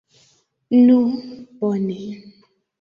Nu, 0.87 0.97
bone. 1.59 2.03